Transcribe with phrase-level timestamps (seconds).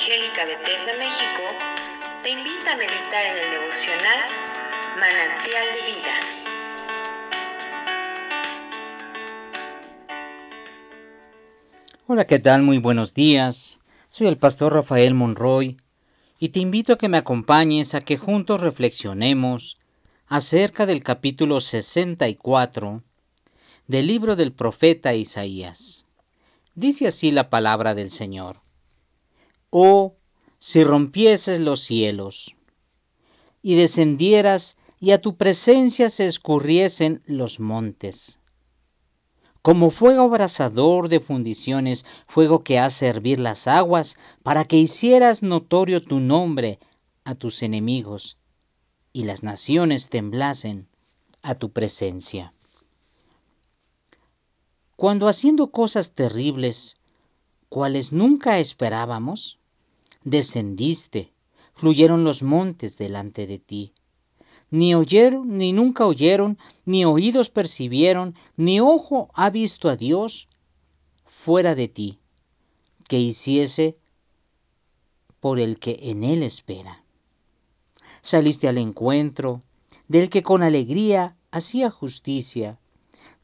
[0.00, 1.42] Evangélica Bethesda México
[2.22, 4.28] te invita a meditar en el devocional
[4.98, 6.14] Manantial de Vida.
[12.06, 12.62] Hola, ¿qué tal?
[12.62, 13.78] Muy buenos días.
[14.08, 15.76] Soy el pastor Rafael Monroy
[16.38, 19.76] y te invito a que me acompañes a que juntos reflexionemos
[20.28, 23.02] acerca del capítulo 64
[23.86, 26.06] del libro del profeta Isaías.
[26.74, 28.62] Dice así la palabra del Señor.
[29.70, 30.16] Oh,
[30.58, 32.56] si rompieses los cielos
[33.62, 38.40] y descendieras y a tu presencia se escurriesen los montes.
[39.62, 46.02] Como fuego abrasador de fundiciones, fuego que hace hervir las aguas, para que hicieras notorio
[46.02, 46.78] tu nombre
[47.24, 48.38] a tus enemigos,
[49.12, 50.88] y las naciones temblasen
[51.42, 52.54] a tu presencia.
[54.96, 56.96] Cuando haciendo cosas terribles,
[57.68, 59.59] cuales nunca esperábamos,
[60.24, 61.32] descendiste,
[61.74, 63.92] fluyeron los montes delante de ti.
[64.70, 70.48] Ni oyeron, ni nunca oyeron, ni oídos percibieron, ni ojo ha visto a Dios
[71.26, 72.18] fuera de ti,
[73.08, 73.96] que hiciese
[75.40, 77.02] por el que en él espera.
[78.20, 79.62] Saliste al encuentro
[80.06, 82.78] del que con alegría hacía justicia,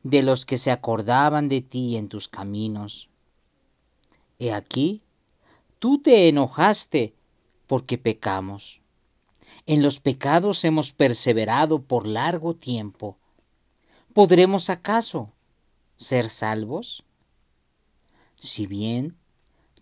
[0.03, 3.09] de los que se acordaban de ti en tus caminos.
[4.39, 5.03] He aquí,
[5.79, 7.15] tú te enojaste
[7.67, 8.81] porque pecamos.
[9.67, 13.19] En los pecados hemos perseverado por largo tiempo.
[14.13, 15.33] ¿Podremos acaso
[15.97, 17.05] ser salvos?
[18.37, 19.17] Si bien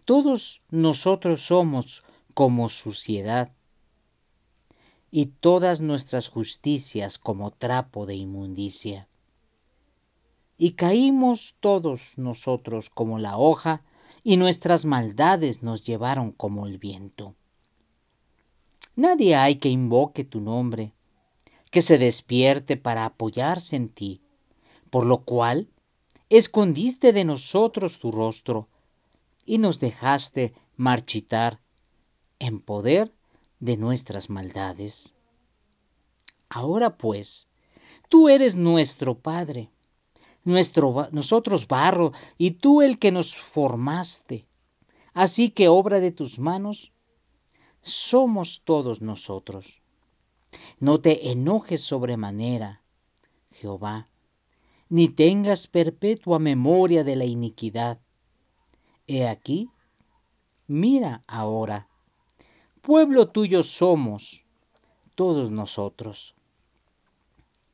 [0.05, 2.03] todos nosotros somos
[2.35, 3.53] como suciedad,
[5.17, 9.07] y todas nuestras justicias como trapo de inmundicia.
[10.59, 13.85] Y caímos todos nosotros como la hoja,
[14.23, 17.35] y nuestras maldades nos llevaron como el viento.
[18.97, 20.93] Nadie hay que invoque tu nombre,
[21.71, 24.21] que se despierte para apoyarse en ti,
[24.91, 25.69] por lo cual
[26.31, 28.69] escondiste de nosotros tu rostro
[29.45, 31.61] y nos dejaste marchitar
[32.39, 33.13] en poder
[33.59, 35.13] de nuestras maldades.
[36.49, 37.49] Ahora pues,
[38.09, 39.71] tú eres nuestro Padre
[40.45, 44.47] nuestro, nosotros barro, y tú el que nos formaste.
[45.13, 46.93] Así que obra de tus manos
[47.81, 49.81] somos todos nosotros.
[50.79, 52.83] No te enojes sobremanera,
[53.51, 54.09] Jehová,
[54.89, 58.01] ni tengas perpetua memoria de la iniquidad.
[59.07, 59.71] He aquí,
[60.67, 61.89] mira ahora,
[62.81, 64.45] pueblo tuyo somos
[65.15, 66.35] todos nosotros.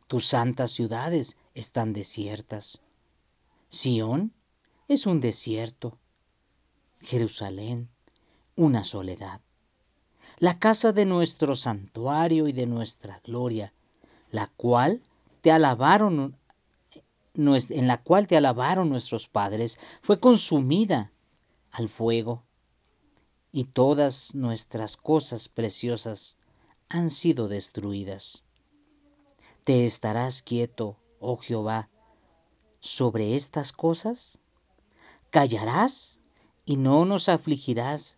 [0.08, 2.81] Tus santas ciudades están desiertas.
[3.69, 4.32] Sión
[4.88, 5.98] es un desierto.
[7.00, 7.88] Jerusalén,
[8.56, 9.41] una soledad.
[10.38, 13.72] La casa de nuestro santuario y de nuestra gloria,
[14.31, 15.03] la cual
[15.43, 16.37] te alabaron
[17.34, 21.12] en la cual te alabaron nuestros padres, fue consumida
[21.70, 22.43] al fuego,
[23.53, 26.37] y todas nuestras cosas preciosas
[26.88, 28.43] han sido destruidas.
[29.65, 31.88] ¿Te estarás quieto, oh Jehová,
[32.81, 34.38] sobre estas cosas?
[35.31, 36.19] ¿Callarás
[36.64, 38.16] y no nos afligirás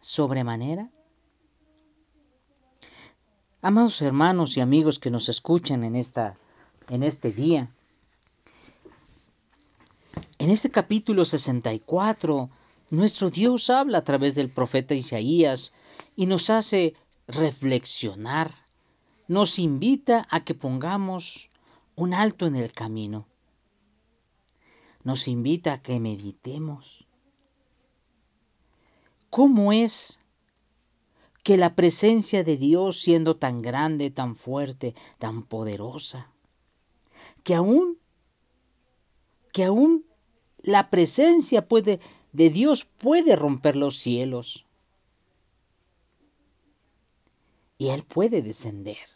[0.00, 0.90] sobremanera?
[3.60, 6.36] Amados hermanos y amigos que nos escuchan en, esta,
[6.88, 7.70] en este día,
[10.38, 12.50] en este capítulo 64,
[12.90, 15.72] nuestro Dios habla a través del profeta Isaías
[16.16, 16.94] y nos hace
[17.26, 18.50] reflexionar,
[19.26, 21.48] nos invita a que pongamos
[21.96, 23.26] un alto en el camino.
[25.02, 27.06] Nos invita a que meditemos.
[29.30, 30.18] ¿Cómo es
[31.42, 36.30] que la presencia de Dios siendo tan grande, tan fuerte, tan poderosa,
[37.42, 37.98] que aún
[39.52, 40.04] que aún
[40.62, 41.64] la presencia
[42.32, 44.66] de Dios puede romper los cielos
[47.78, 49.13] y él puede descender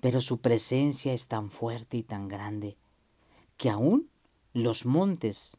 [0.00, 2.76] pero su presencia es tan fuerte y tan grande
[3.56, 4.10] que aún
[4.52, 5.56] los montes,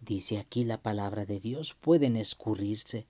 [0.00, 3.06] dice aquí la palabra de Dios, pueden escurrirse.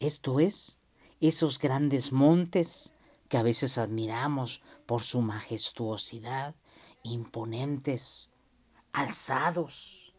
[0.00, 0.76] Esto es,
[1.20, 2.94] esos grandes montes
[3.28, 6.54] que a veces admiramos por su majestuosidad,
[7.02, 8.30] imponentes,
[8.92, 10.12] alzados,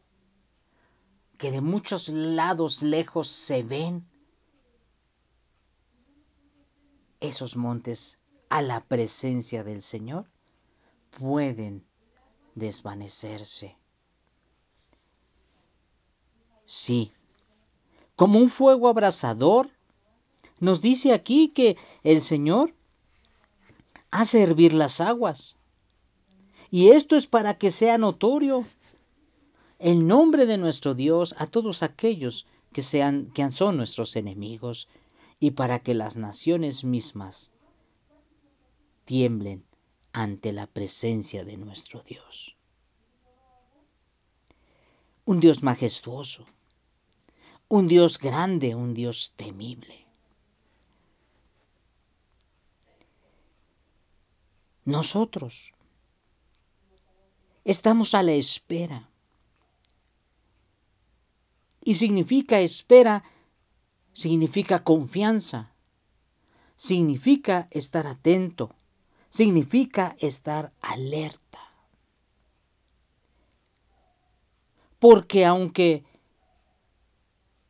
[1.38, 4.08] que de muchos lados lejos se ven.
[7.20, 8.20] Esos montes
[8.54, 10.30] a la presencia del Señor
[11.18, 11.84] pueden
[12.54, 13.76] desvanecerse.
[16.64, 17.12] Sí,
[18.16, 19.72] como un fuego abrasador.
[20.60, 22.76] Nos dice aquí que el Señor
[24.12, 25.56] hace hervir las aguas.
[26.70, 28.66] Y esto es para que sea notorio
[29.80, 34.90] el nombre de nuestro Dios a todos aquellos que, sean, que son nuestros enemigos
[35.40, 37.52] y para que las naciones mismas
[39.06, 39.66] tiemblen
[40.12, 42.56] ante la presencia de nuestro Dios.
[45.26, 46.46] Un Dios majestuoso,
[47.68, 50.06] un Dios grande, un Dios temible.
[54.86, 55.72] Nosotros
[57.64, 59.10] estamos a la espera
[61.82, 63.24] y significa espera,
[64.12, 65.74] significa confianza,
[66.76, 68.76] significa estar atento,
[69.34, 71.60] significa estar alerta.
[75.00, 76.04] Porque aunque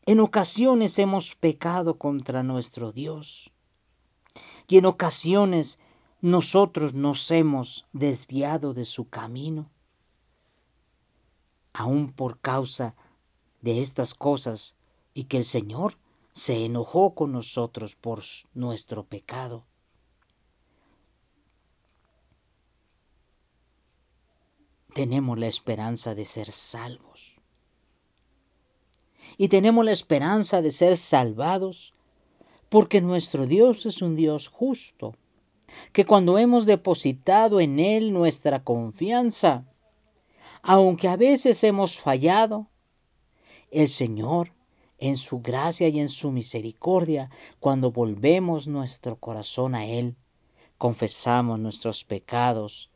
[0.05, 3.49] en ocasiones hemos pecado contra nuestro Dios
[4.67, 5.79] y en ocasiones
[6.19, 9.71] nosotros nos hemos desviado de su camino,
[11.71, 12.93] aún por causa
[13.61, 14.75] de estas cosas
[15.13, 15.97] y que el Señor
[16.33, 18.21] se enojó con nosotros por
[18.53, 19.63] nuestro pecado.
[24.93, 27.35] Tenemos la esperanza de ser salvos.
[29.37, 31.93] Y tenemos la esperanza de ser salvados
[32.69, 35.15] porque nuestro Dios es un Dios justo,
[35.91, 39.65] que cuando hemos depositado en Él nuestra confianza,
[40.61, 42.67] aunque a veces hemos fallado,
[43.69, 44.53] el Señor,
[44.97, 47.29] en su gracia y en su misericordia,
[47.59, 50.15] cuando volvemos nuestro corazón a Él,
[50.77, 52.89] confesamos nuestros pecados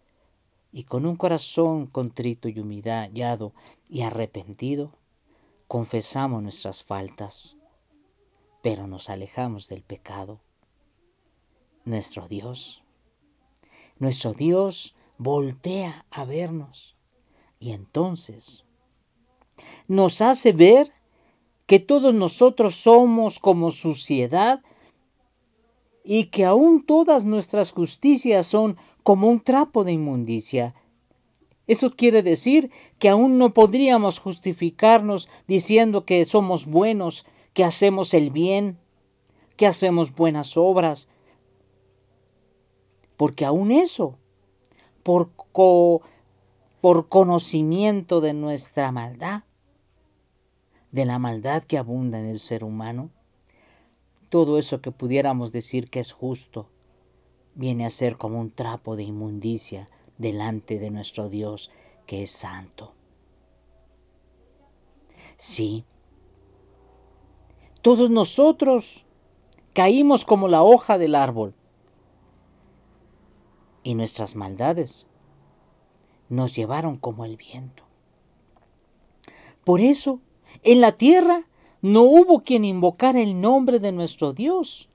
[0.71, 3.53] y con un corazón contrito y humillado
[3.89, 4.91] y arrepentido,
[5.67, 7.57] confesamos nuestras faltas,
[8.61, 10.39] pero nos alejamos del pecado.
[11.85, 12.83] Nuestro Dios,
[13.97, 16.95] nuestro Dios voltea a vernos
[17.59, 18.65] y entonces
[19.87, 20.91] nos hace ver
[21.65, 24.61] que todos nosotros somos como suciedad
[26.09, 30.73] y que aún todas nuestras justicias son como un trapo de inmundicia.
[31.67, 38.31] Eso quiere decir que aún no podríamos justificarnos diciendo que somos buenos, que hacemos el
[38.31, 38.79] bien,
[39.57, 41.09] que hacemos buenas obras,
[43.17, 44.17] porque aún eso,
[45.03, 45.31] por,
[46.79, 49.43] por conocimiento de nuestra maldad,
[50.93, 53.09] de la maldad que abunda en el ser humano,
[54.29, 56.69] todo eso que pudiéramos decir que es justo,
[57.55, 61.71] viene a ser como un trapo de inmundicia delante de nuestro Dios
[62.05, 62.93] que es santo.
[65.35, 65.85] Sí,
[67.81, 69.05] todos nosotros
[69.73, 71.53] caímos como la hoja del árbol
[73.83, 75.05] y nuestras maldades
[76.29, 77.83] nos llevaron como el viento.
[79.63, 80.19] Por eso
[80.63, 81.46] en la tierra
[81.81, 84.89] no hubo quien invocara el nombre de nuestro Dios.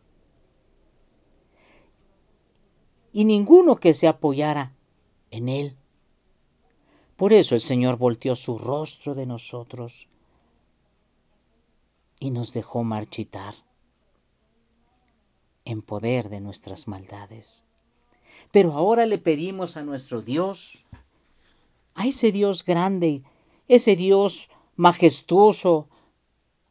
[3.12, 4.74] Y ninguno que se apoyara
[5.30, 5.76] en él.
[7.16, 10.08] Por eso el Señor volteó su rostro de nosotros
[12.18, 13.54] y nos dejó marchitar
[15.64, 17.62] en poder de nuestras maldades.
[18.50, 20.84] Pero ahora le pedimos a nuestro Dios,
[21.94, 23.22] a ese Dios grande,
[23.68, 25.88] ese Dios majestuoso,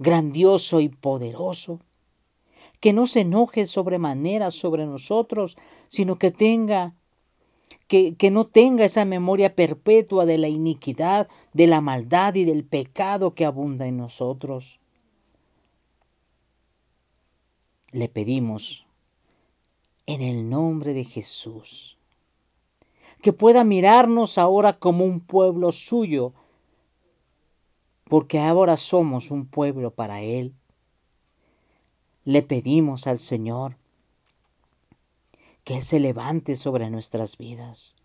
[0.02, 1.80] grandioso y poderoso,
[2.80, 5.58] que no se enoje sobremanera sobre nosotros,
[5.90, 6.96] sino que tenga
[7.88, 12.64] que, que, no tenga esa memoria perpetua de la iniquidad, de la maldad y del
[12.66, 14.80] pecado que abunda en nosotros.
[17.92, 18.88] Le pedimos
[20.08, 21.98] en el nombre de Jesús
[23.22, 26.34] que pueda mirarnos ahora como un pueblo suyo,
[28.12, 30.54] porque ahora somos un pueblo para Él.
[32.26, 33.78] Le pedimos al Señor
[35.64, 37.96] que se levante sobre nuestras vidas,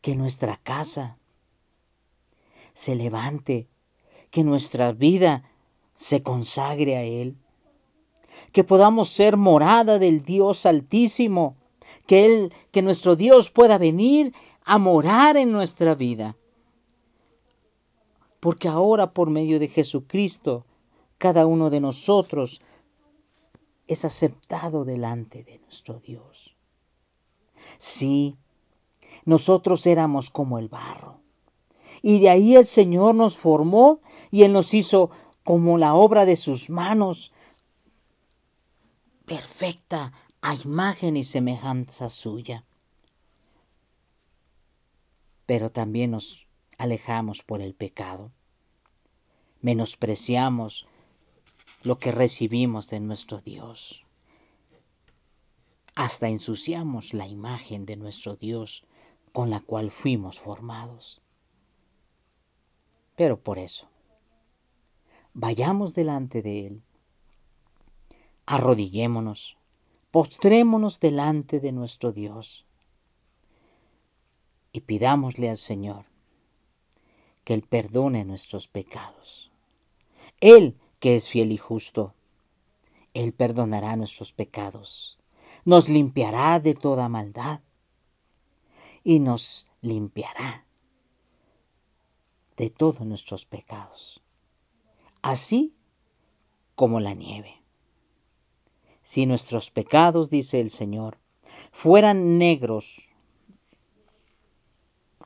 [0.00, 1.18] que nuestra casa
[2.72, 3.66] se levante,
[4.30, 5.42] que nuestra vida
[5.94, 7.36] se consagre a Él,
[8.52, 11.56] que podamos ser morada del Dios Altísimo,
[12.06, 14.32] que Él, que nuestro Dios pueda venir
[14.64, 16.36] a morar en nuestra vida
[18.44, 20.66] porque ahora por medio de Jesucristo,
[21.16, 22.60] cada uno de nosotros
[23.86, 26.54] es aceptado delante de nuestro Dios.
[27.78, 28.36] Sí,
[29.24, 31.20] nosotros éramos como el barro.
[32.02, 35.08] Y de ahí el Señor nos formó y Él nos hizo
[35.42, 37.32] como la obra de sus manos,
[39.24, 42.62] perfecta a imagen y semejanza suya.
[45.46, 46.43] Pero también nos
[46.78, 48.32] alejamos por el pecado,
[49.60, 50.86] menospreciamos
[51.82, 54.04] lo que recibimos de nuestro Dios.
[55.94, 58.84] Hasta ensuciamos la imagen de nuestro Dios
[59.32, 61.20] con la cual fuimos formados.
[63.16, 63.88] Pero por eso,
[65.34, 66.82] vayamos delante de Él,
[68.46, 69.56] arrodillémonos,
[70.10, 72.66] postrémonos delante de nuestro Dios
[74.72, 76.13] y pidámosle al Señor
[77.44, 79.50] que Él perdone nuestros pecados.
[80.40, 82.14] Él que es fiel y justo,
[83.12, 85.18] Él perdonará nuestros pecados,
[85.64, 87.60] nos limpiará de toda maldad
[89.02, 90.64] y nos limpiará
[92.56, 94.22] de todos nuestros pecados,
[95.22, 95.74] así
[96.74, 97.62] como la nieve.
[99.02, 101.18] Si nuestros pecados, dice el Señor,
[101.72, 103.10] fueran negros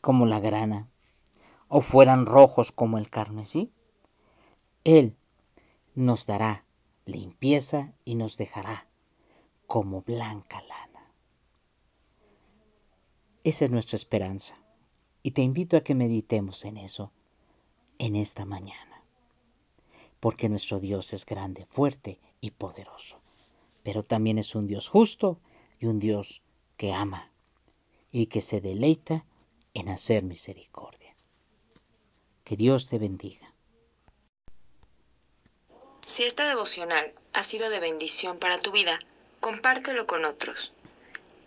[0.00, 0.88] como la grana,
[1.68, 3.72] o fueran rojos como el carmesí,
[4.84, 5.16] Él
[5.94, 6.64] nos dará
[7.04, 8.86] limpieza y nos dejará
[9.66, 11.12] como blanca lana.
[13.44, 14.56] Esa es nuestra esperanza.
[15.22, 17.12] Y te invito a que meditemos en eso
[17.98, 19.02] en esta mañana.
[20.20, 23.20] Porque nuestro Dios es grande, fuerte y poderoso.
[23.82, 25.38] Pero también es un Dios justo
[25.80, 26.42] y un Dios
[26.76, 27.30] que ama
[28.10, 29.24] y que se deleita
[29.74, 30.97] en hacer misericordia.
[32.48, 33.54] Que Dios te bendiga.
[36.06, 38.98] Si esta devocional ha sido de bendición para tu vida,
[39.40, 40.72] compártelo con otros.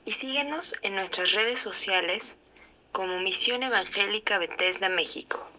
[0.05, 2.37] Y síguenos en nuestras redes sociales
[2.91, 5.49] como Misión Evangélica Bethesda México.